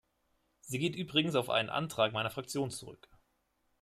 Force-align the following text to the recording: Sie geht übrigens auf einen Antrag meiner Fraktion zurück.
Sie 0.61 0.79
geht 0.79 0.95
übrigens 0.95 1.35
auf 1.35 1.51
einen 1.51 1.69
Antrag 1.69 2.11
meiner 2.11 2.31
Fraktion 2.31 2.71
zurück. 2.71 3.07